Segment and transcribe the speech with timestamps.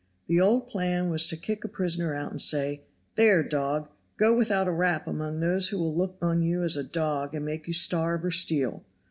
[0.25, 2.81] The old plan was to kick a prisoner out and say:
[3.13, 3.87] "There, dog!
[4.17, 7.45] go without a rap among those who will look on you as a dog and
[7.45, 8.83] make you starve or steal.